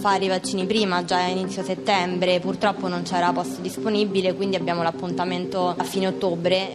fare 0.00 0.24
i 0.24 0.28
vaccini 0.28 0.66
prima, 0.66 1.04
già 1.04 1.18
a 1.24 1.28
inizio 1.28 1.62
settembre, 1.62 2.40
purtroppo 2.40 2.88
non 2.88 3.02
c'era 3.02 3.32
posto 3.32 3.60
disponibile, 3.60 4.34
quindi 4.34 4.56
abbiamo 4.56 4.82
l'appuntamento 4.82 5.74
a 5.76 5.84
fine 5.84 6.08
ottobre 6.08 6.72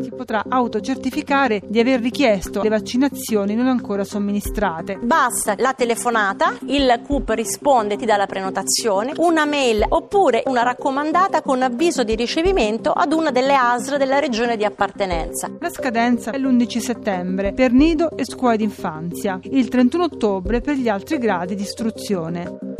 si 0.00 0.10
potrà 0.10 0.44
autocertificare 0.48 1.60
di 1.66 1.80
aver 1.80 2.00
richiesto 2.00 2.62
le 2.62 2.68
vaccinazioni 2.68 3.54
non 3.54 3.66
ancora 3.66 4.04
somministrate. 4.04 4.98
Basta 5.00 5.54
la 5.58 5.72
telefonata, 5.74 6.56
il 6.66 7.00
CUP 7.06 7.30
risponde, 7.30 7.96
ti 7.96 8.04
dà 8.04 8.16
la 8.16 8.26
prenotazione, 8.26 9.12
una 9.16 9.44
mail 9.44 9.84
oppure 9.88 10.42
una 10.46 10.62
raccomandata 10.62 11.42
con 11.42 11.62
avviso 11.62 12.02
di 12.04 12.14
ricevimento 12.14 12.90
ad 12.90 13.12
una 13.12 13.30
delle 13.30 13.54
ASL 13.54 13.98
della 13.98 14.18
regione 14.18 14.56
di 14.56 14.64
appartenenza. 14.64 15.50
La 15.58 15.70
scadenza 15.70 16.30
è 16.30 16.38
l'11 16.38 16.78
settembre 16.78 17.52
per 17.52 17.72
nido 17.72 18.16
e 18.16 18.24
scuole 18.24 18.56
d'infanzia, 18.56 19.40
il 19.42 19.68
31 19.68 20.04
ottobre 20.04 20.60
per 20.60 20.76
gli 20.76 20.88
altri 20.88 21.18
gradi 21.18 21.54
di 21.54 21.62
istruzione. 21.62 22.71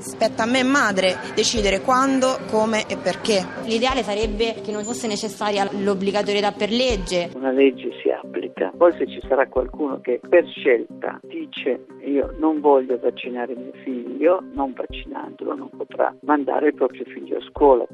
Spetta 0.00 0.44
a 0.44 0.46
me 0.46 0.62
madre 0.62 1.16
decidere 1.34 1.80
quando, 1.80 2.38
come 2.50 2.86
e 2.88 2.96
perché. 2.96 3.46
L'ideale 3.64 4.02
sarebbe 4.02 4.60
che 4.62 4.72
non 4.72 4.82
fosse 4.82 5.06
necessaria 5.06 5.68
l'obbligatorietà 5.70 6.52
per 6.52 6.70
legge. 6.70 7.30
Una 7.34 7.50
legge 7.50 7.90
si 8.02 8.10
applica, 8.10 8.72
poi 8.76 8.92
se 8.96 9.06
ci 9.06 9.20
sarà 9.28 9.46
qualcuno 9.46 10.00
che 10.00 10.20
per 10.26 10.46
scelta 10.46 11.20
dice 11.22 11.86
io 12.04 12.34
non 12.38 12.60
voglio 12.60 12.98
vaccinare 12.98 13.54
mio 13.54 13.72
figlio, 13.84 14.42
non 14.52 14.72
vaccinandolo 14.72 15.54
non 15.54 15.70
potrà 15.76 16.14
mandare 16.22 16.68
il 16.68 16.74
proprio 16.74 17.04
figlio 17.04 17.36
a 17.36 17.42
scuola. 17.42 17.86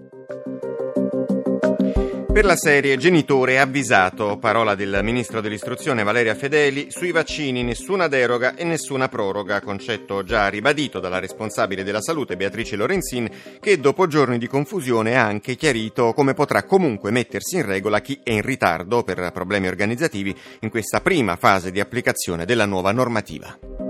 Per 2.36 2.44
la 2.44 2.54
serie 2.54 2.98
Genitore 2.98 3.58
avvisato, 3.58 4.36
parola 4.36 4.74
del 4.74 5.00
ministro 5.02 5.40
dell'istruzione 5.40 6.02
Valeria 6.02 6.34
Fedeli, 6.34 6.88
sui 6.90 7.10
vaccini 7.10 7.62
nessuna 7.62 8.08
deroga 8.08 8.56
e 8.56 8.64
nessuna 8.64 9.08
proroga, 9.08 9.62
concetto 9.62 10.22
già 10.22 10.46
ribadito 10.48 11.00
dalla 11.00 11.18
responsabile 11.18 11.82
della 11.82 12.02
salute 12.02 12.36
Beatrice 12.36 12.76
Lorenzin, 12.76 13.26
che 13.58 13.80
dopo 13.80 14.06
giorni 14.06 14.36
di 14.36 14.48
confusione 14.48 15.16
ha 15.16 15.24
anche 15.24 15.54
chiarito 15.54 16.12
come 16.12 16.34
potrà 16.34 16.64
comunque 16.64 17.10
mettersi 17.10 17.56
in 17.56 17.64
regola 17.64 18.02
chi 18.02 18.20
è 18.22 18.32
in 18.32 18.42
ritardo 18.42 19.02
per 19.02 19.30
problemi 19.32 19.68
organizzativi 19.68 20.36
in 20.60 20.68
questa 20.68 21.00
prima 21.00 21.36
fase 21.36 21.70
di 21.70 21.80
applicazione 21.80 22.44
della 22.44 22.66
nuova 22.66 22.92
normativa. 22.92 23.85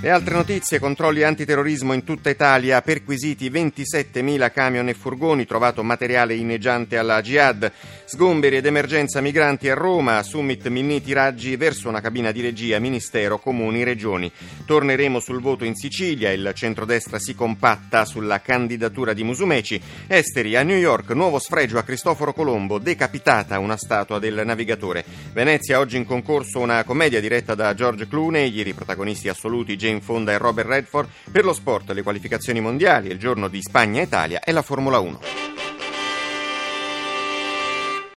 Le 0.00 0.10
altre 0.10 0.34
notizie, 0.34 0.78
controlli 0.78 1.24
antiterrorismo 1.24 1.92
in 1.92 2.04
tutta 2.04 2.30
Italia, 2.30 2.80
perquisiti 2.82 3.50
27.000 3.50 4.52
camion 4.52 4.88
e 4.88 4.94
furgoni, 4.94 5.44
trovato 5.44 5.82
materiale 5.82 6.36
inneggiante 6.36 6.96
alla 6.96 7.20
jihad, 7.20 7.72
sgomberi 8.04 8.58
ed 8.58 8.66
emergenza 8.66 9.20
migranti 9.20 9.68
a 9.68 9.74
Roma, 9.74 10.22
summit 10.22 10.68
Minniti 10.68 11.12
Raggi 11.12 11.56
verso 11.56 11.88
una 11.88 12.00
cabina 12.00 12.30
di 12.30 12.40
regia, 12.40 12.78
Ministero, 12.78 13.40
Comuni, 13.40 13.82
Regioni. 13.82 14.30
Torneremo 14.64 15.18
sul 15.18 15.40
voto 15.40 15.64
in 15.64 15.74
Sicilia, 15.74 16.30
il 16.30 16.52
centrodestra 16.54 17.18
si 17.18 17.34
compatta 17.34 18.04
sulla 18.04 18.40
candidatura 18.40 19.12
di 19.12 19.24
Musumeci. 19.24 19.82
Esteri, 20.06 20.54
a 20.54 20.62
New 20.62 20.78
York, 20.78 21.10
nuovo 21.10 21.40
sfregio 21.40 21.76
a 21.76 21.82
Cristoforo 21.82 22.32
Colombo, 22.32 22.78
decapitata 22.78 23.58
una 23.58 23.76
statua 23.76 24.20
del 24.20 24.42
navigatore. 24.44 25.04
Venezia, 25.32 25.80
oggi 25.80 25.96
in 25.96 26.06
concorso 26.06 26.60
una 26.60 26.84
commedia 26.84 27.18
diretta 27.20 27.56
da 27.56 27.74
George 27.74 28.06
Clooney, 28.06 28.48
ieri 28.48 28.74
protagonisti 28.74 29.28
assoluti 29.28 29.76
Jane 29.88 30.00
Fonda 30.00 30.32
e 30.32 30.38
Robert 30.38 30.68
Redford, 30.68 31.08
per 31.32 31.44
lo 31.44 31.54
sport 31.54 31.90
le 31.92 32.02
qualificazioni 32.02 32.60
mondiali, 32.60 33.08
il 33.08 33.18
giorno 33.18 33.48
di 33.48 33.62
Spagna-Italia 33.62 34.40
e 34.40 34.52
la 34.52 34.62
Formula 34.62 34.98
1. 34.98 35.57